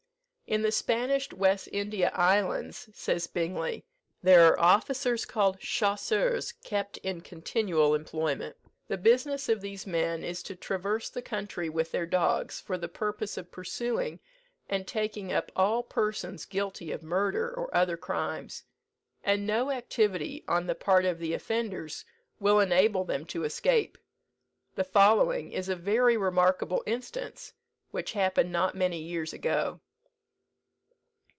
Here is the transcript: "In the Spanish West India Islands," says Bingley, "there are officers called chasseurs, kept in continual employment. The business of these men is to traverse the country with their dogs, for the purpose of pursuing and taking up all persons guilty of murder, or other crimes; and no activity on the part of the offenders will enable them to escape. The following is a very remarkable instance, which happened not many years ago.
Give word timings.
"In 0.47 0.63
the 0.63 0.71
Spanish 0.73 1.31
West 1.31 1.69
India 1.71 2.11
Islands," 2.13 2.89
says 2.93 3.25
Bingley, 3.25 3.85
"there 4.21 4.47
are 4.47 4.59
officers 4.59 5.23
called 5.23 5.61
chasseurs, 5.61 6.51
kept 6.51 6.97
in 6.97 7.21
continual 7.21 7.95
employment. 7.95 8.57
The 8.89 8.97
business 8.97 9.47
of 9.47 9.61
these 9.61 9.87
men 9.87 10.25
is 10.25 10.43
to 10.43 10.55
traverse 10.57 11.09
the 11.09 11.21
country 11.21 11.69
with 11.69 11.91
their 11.91 12.05
dogs, 12.05 12.59
for 12.59 12.77
the 12.77 12.89
purpose 12.89 13.37
of 13.37 13.49
pursuing 13.49 14.19
and 14.67 14.85
taking 14.85 15.31
up 15.31 15.53
all 15.55 15.83
persons 15.83 16.43
guilty 16.43 16.91
of 16.91 17.01
murder, 17.01 17.49
or 17.49 17.73
other 17.73 17.95
crimes; 17.95 18.63
and 19.23 19.47
no 19.47 19.71
activity 19.71 20.43
on 20.49 20.67
the 20.67 20.75
part 20.75 21.05
of 21.05 21.19
the 21.19 21.33
offenders 21.33 22.03
will 22.41 22.59
enable 22.59 23.05
them 23.05 23.23
to 23.27 23.45
escape. 23.45 23.97
The 24.75 24.83
following 24.83 25.53
is 25.53 25.69
a 25.69 25.77
very 25.77 26.17
remarkable 26.17 26.83
instance, 26.85 27.53
which 27.91 28.11
happened 28.11 28.51
not 28.51 28.75
many 28.75 28.99
years 29.01 29.31
ago. 29.31 29.79